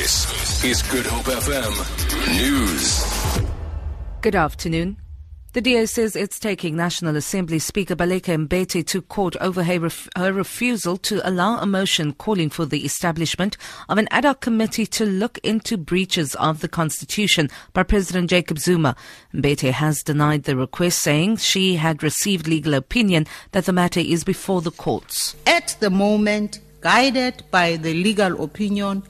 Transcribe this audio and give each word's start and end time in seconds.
This 0.00 0.64
is 0.64 0.82
Good 0.84 1.04
Hope 1.04 1.26
FM 1.26 1.74
News. 2.32 3.44
Good 4.22 4.34
afternoon. 4.34 4.96
The 5.52 5.60
DA 5.60 5.84
says 5.84 6.16
it's 6.16 6.38
taking 6.38 6.74
National 6.74 7.16
Assembly 7.16 7.58
Speaker 7.58 7.94
Baleka 7.94 8.48
Mbete 8.48 8.86
to 8.86 9.02
court 9.02 9.36
over 9.42 9.62
her, 9.62 9.78
ref- 9.78 10.08
her, 10.16 10.32
refusal 10.32 10.96
to 10.96 11.20
allow 11.28 11.58
a 11.58 11.66
motion 11.66 12.14
calling 12.14 12.48
for 12.48 12.64
the 12.64 12.82
establishment 12.82 13.58
of 13.90 13.98
an 13.98 14.08
ad 14.10 14.24
hoc 14.24 14.40
committee 14.40 14.86
to 14.86 15.04
look 15.04 15.36
into 15.42 15.76
breaches 15.76 16.34
of 16.36 16.62
the 16.62 16.68
Constitution 16.68 17.50
by 17.74 17.82
President 17.82 18.30
Jacob 18.30 18.58
Zuma. 18.58 18.96
Mbete 19.34 19.70
has 19.70 20.02
denied 20.02 20.44
the 20.44 20.56
request, 20.56 21.00
saying 21.00 21.36
she 21.36 21.76
had 21.76 22.02
received 22.02 22.48
legal 22.48 22.72
opinion 22.72 23.26
that 23.52 23.66
the 23.66 23.72
matter 23.74 24.00
is 24.00 24.24
before 24.24 24.62
the 24.62 24.70
courts. 24.70 25.36
At 25.46 25.76
the 25.78 25.90
moment, 25.90 26.60
guided 26.80 27.42
by 27.50 27.76
the 27.76 27.92
legal 27.92 28.42
opinion 28.42 29.02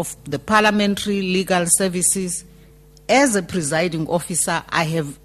of 0.00 0.16
the 0.24 0.38
Parliamentary 0.38 1.20
Legal 1.20 1.66
Services, 1.66 2.44
as 3.06 3.36
a 3.36 3.42
presiding 3.42 4.08
officer, 4.08 4.62
I 4.70 4.84
have 4.84 5.18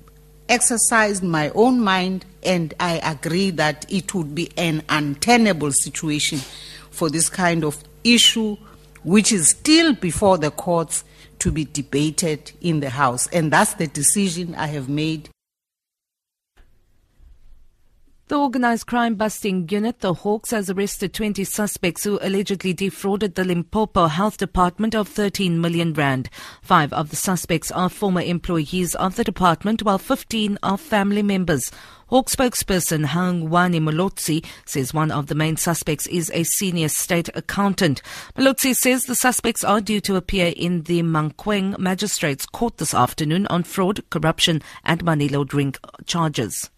exercised 0.50 1.24
my 1.24 1.50
own 1.52 1.80
mind 1.80 2.26
and 2.44 2.74
I 2.80 3.00
agree 3.04 3.52
that 3.52 3.92
it 3.92 4.14
would 4.14 4.36
be 4.36 4.52
an 4.58 4.84
untenable 4.90 5.72
situation 5.72 6.40
for 6.92 7.10
this 7.10 7.30
kind 7.30 7.64
of 7.64 7.82
issue, 8.04 8.58
which 9.04 9.32
is 9.32 9.50
still 9.50 9.94
before 9.94 10.38
the 10.38 10.52
courts, 10.52 11.06
to 11.40 11.52
be 11.52 11.66
debated 11.66 12.52
in 12.62 12.82
the 12.82 12.90
House. 12.90 13.28
And 13.28 13.52
that's 13.52 13.76
the 13.76 13.88
decision 13.88 14.56
I 14.56 14.68
have 14.68 14.90
made. 14.90 15.30
The 18.28 18.40
organised 18.40 18.88
crime 18.88 19.14
busting 19.14 19.70
unit, 19.70 20.00
the 20.00 20.16
Hawks, 20.16 20.50
has 20.50 20.72
arrested 20.72 21.14
20 21.14 21.44
suspects 21.44 22.04
who 22.04 22.18
allegedly 22.24 22.74
defrauded 22.74 23.36
the 23.36 23.44
Limpopo 23.44 24.08
Health 24.08 24.38
Department 24.38 24.96
of 24.96 25.08
13 25.08 25.62
million 25.62 25.94
rand. 25.94 26.32
Five 26.64 26.92
of 26.92 27.12
the 27.12 27.18
suspects 27.18 27.70
are 27.70 27.88
former 27.88 28.22
employees 28.22 28.96
of 28.96 29.16
the 29.16 29.24
department, 29.24 29.84
while 29.84 30.00
15 30.00 30.58
are 30.64 30.76
family 30.76 31.22
members. 31.22 31.72
Hawk 32.08 32.28
spokesperson 32.32 33.06
Hangwani 33.06 33.80
Mulaudzi 33.80 34.44
says 34.66 34.92
one 34.92 35.12
of 35.12 35.28
the 35.28 35.36
main 35.36 35.56
suspects 35.56 36.08
is 36.08 36.32
a 36.34 36.46
senior 36.46 36.90
state 36.90 37.30
accountant. 37.36 38.02
Mulaudzi 38.36 38.74
says 38.74 39.06
the 39.06 39.14
suspects 39.14 39.64
are 39.64 39.82
due 39.82 40.02
to 40.02 40.16
appear 40.16 40.52
in 40.58 40.82
the 40.84 41.04
Mankweng 41.04 41.78
Magistrates 41.78 42.48
Court 42.48 42.78
this 42.78 42.96
afternoon 42.96 43.46
on 43.52 43.62
fraud, 43.62 44.02
corruption, 44.10 44.64
and 44.84 45.04
money 45.04 45.30
laundering 45.30 45.76
charges. 46.08 46.72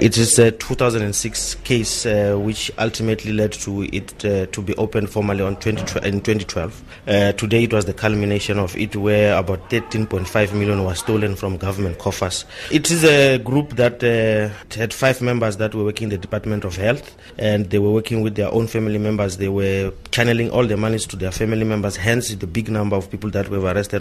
It 0.00 0.16
is 0.16 0.38
a 0.38 0.50
2006 0.50 1.56
case 1.56 2.06
uh, 2.06 2.34
which 2.40 2.72
ultimately 2.78 3.34
led 3.34 3.52
to 3.52 3.82
it 3.82 4.24
uh, 4.24 4.46
to 4.46 4.62
be 4.62 4.74
opened 4.76 5.10
formally 5.10 5.42
on 5.42 5.56
20, 5.56 5.82
in 6.08 6.22
2012. 6.22 6.82
Uh, 7.06 7.32
today 7.32 7.64
it 7.64 7.72
was 7.74 7.84
the 7.84 7.92
culmination 7.92 8.58
of 8.58 8.74
it 8.78 8.96
where 8.96 9.36
about 9.36 9.68
13.5 9.68 10.54
million 10.54 10.84
was 10.84 11.00
stolen 11.00 11.36
from 11.36 11.58
government 11.58 11.98
coffers. 11.98 12.46
It 12.72 12.90
is 12.90 13.04
a 13.04 13.36
group 13.40 13.76
that 13.76 14.02
uh, 14.02 14.48
had 14.74 14.94
five 14.94 15.20
members 15.20 15.58
that 15.58 15.74
were 15.74 15.84
working 15.84 16.04
in 16.04 16.10
the 16.12 16.18
Department 16.18 16.64
of 16.64 16.76
Health 16.76 17.14
and 17.36 17.68
they 17.68 17.78
were 17.78 17.92
working 17.92 18.22
with 18.22 18.36
their 18.36 18.50
own 18.54 18.68
family 18.68 18.96
members. 18.96 19.36
They 19.36 19.50
were 19.50 19.92
channeling 20.12 20.50
all 20.50 20.66
their 20.66 20.78
monies 20.78 21.04
to 21.08 21.16
their 21.16 21.30
family 21.30 21.64
members, 21.64 21.96
hence 21.96 22.34
the 22.34 22.46
big 22.46 22.70
number 22.70 22.96
of 22.96 23.10
people 23.10 23.28
that 23.32 23.50
were 23.50 23.60
arrested. 23.60 24.00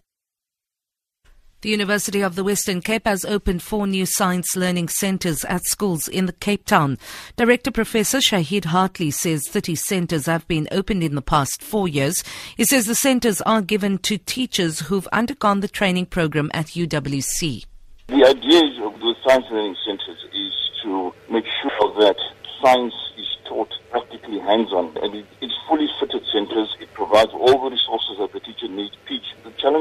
The 1.62 1.70
University 1.70 2.22
of 2.22 2.36
the 2.36 2.44
Western 2.46 2.80
Cape 2.80 3.06
has 3.06 3.26
opened 3.26 3.62
four 3.62 3.86
new 3.86 4.06
science 4.06 4.56
learning 4.56 4.88
centres 4.88 5.44
at 5.44 5.66
schools 5.66 6.08
in 6.08 6.26
the 6.26 6.32
Cape 6.32 6.64
Town. 6.64 6.98
Director 7.36 7.70
Professor 7.70 8.20
Shaheed 8.20 8.64
Hartley 8.64 9.12
says 9.12 9.46
30 9.46 9.76
centres 9.76 10.26
have 10.26 10.48
been 10.48 10.70
opened 10.72 11.04
in 11.04 11.16
the 11.16 11.22
past 11.22 11.62
four 11.62 11.90
years. 11.90 12.24
He 12.56 12.64
says 12.64 12.86
the 12.86 12.96
centres 12.96 13.42
are 13.42 13.62
given 13.62 13.98
to 13.98 14.18
teachers 14.18 14.88
who've 14.88 15.08
undergone 15.08 15.60
the 15.60 15.68
training 15.68 16.06
program 16.06 16.50
at 16.54 16.68
UWC. 16.68 17.66
The 18.08 18.26
idea 18.26 18.86
of 18.86 18.98
the 19.02 19.14
science 19.28 19.46
learning 19.52 19.76
centres 19.86 20.24
is 20.34 20.54
to 20.84 21.14
make 21.30 21.46
sure 21.62 21.94
that 22.00 22.16
science 22.64 22.96
is 23.18 23.28
taught 23.44 23.74
practically 23.92 24.40
hands-on 24.40 24.96
and 25.04 25.26
it's 25.42 25.54
fully 25.68 25.90
fitted 26.00 26.24
centres. 26.32 26.74
It 26.80 26.94
provides 26.94 27.32
all 27.34 27.66
the 27.66 27.72
resources 27.72 28.16
that 28.20 28.32
the 28.32 28.40
teacher 28.40 28.70
needs 28.70 28.96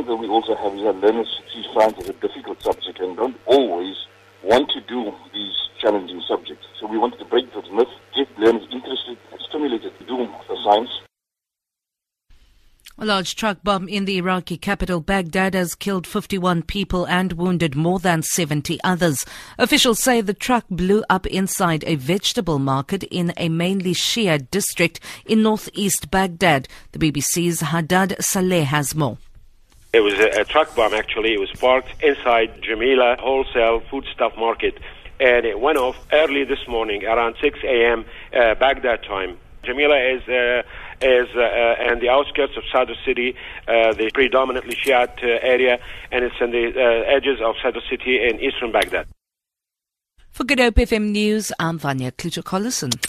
that 0.03 0.17
we 0.17 0.29
also 0.29 0.55
have 0.57 0.75
is 0.75 0.83
that 0.83 0.97
learners 0.97 1.29
see 1.53 1.65
science 1.75 1.95
as 1.99 2.09
a 2.09 2.13
difficult 2.15 2.63
subject 2.63 2.99
and 3.01 3.17
don't 3.17 3.37
always 3.47 3.97
want 4.43 4.71
to 4.71 4.81
do 4.83 5.13
these 5.33 5.55
challenging 5.81 6.23
subjects. 6.29 6.67
So 6.81 6.87
we 6.87 6.99
wanted 6.99 7.19
to 7.19 7.25
break 7.25 7.53
that 7.55 7.73
myth, 7.73 7.89
get 8.15 8.29
learners 8.39 8.67
interested 8.71 9.19
and 9.31 9.41
stimulated 9.49 9.99
to 9.99 10.05
do 10.05 10.29
the 10.49 10.57
science. 10.65 10.91
A 13.01 13.05
large 13.05 13.37
truck 13.37 13.59
bomb 13.63 13.89
in 13.89 14.07
the 14.07 14.19
Iraqi 14.19 14.57
capital 14.57 15.01
Baghdad 15.01 15.55
has 15.55 15.77
killed 15.77 16.05
51 16.05 16.63
people 16.65 17.07
and 17.07 17.35
wounded 17.35 17.77
more 17.77 18.01
than 18.01 18.25
70 18.25 18.81
others. 18.83 19.25
Officials 19.57 20.01
say 20.01 20.21
the 20.21 20.35
truck 20.35 20.65
blew 20.69 21.05
up 21.09 21.25
inside 21.29 21.85
a 21.87 21.95
vegetable 21.95 22.59
market 22.59 23.05
in 23.05 23.33
a 23.37 23.49
mainly 23.49 23.95
Shia 23.95 24.51
district 24.51 24.99
in 25.25 25.45
northeast 25.45 26.11
Baghdad. 26.11 26.67
The 26.91 26.99
BBC's 26.99 27.61
Haddad 27.61 28.17
Saleh 28.19 28.65
has 28.65 28.97
more. 28.97 29.19
It 29.93 30.01
was 30.01 30.15
a, 30.15 30.43
a 30.43 30.45
truck 30.45 30.75
bomb, 30.77 30.93
actually. 30.93 31.33
It 31.33 31.41
was 31.41 31.51
parked 31.53 32.03
inside 32.03 32.63
Jamila 32.63 33.17
Wholesale 33.19 33.81
Foodstuff 33.91 34.37
Market, 34.37 34.79
and 35.19 35.47
it 35.47 35.59
went 35.61 35.79
off 35.79 35.97
early 36.13 36.45
this 36.45 36.67
morning 36.69 37.05
around 37.05 37.37
6 37.41 37.59
a.m. 37.65 38.05
Uh, 38.33 38.55
Baghdad 38.55 39.03
time. 39.05 39.39
Jamila 39.65 39.99
is 39.99 40.23
uh, 40.29 40.63
is 41.01 41.29
uh, 41.35 41.41
uh, 41.41 41.93
in 41.93 42.01
the 42.01 42.09
outskirts 42.09 42.57
of 42.57 42.65
Sadr 42.73 42.95
City, 43.05 43.35
uh, 43.67 43.93
the 43.93 44.11
predominantly 44.13 44.75
Shiite 44.75 45.23
uh, 45.23 45.39
area, 45.43 45.79
and 46.11 46.25
it's 46.25 46.35
in 46.41 46.51
the 46.51 46.73
uh, 46.77 47.17
edges 47.17 47.41
of 47.43 47.55
Sadr 47.63 47.81
City 47.89 48.23
in 48.29 48.41
eastern 48.41 48.73
Baghdad. 48.73 49.07
For 50.31 50.45
Good 50.45 50.61
Hope 50.61 50.77
FM 50.77 51.11
News, 51.11 51.51
I'm 51.59 51.79
Vanya 51.79 52.13
Klitschko-Collison. 52.13 53.01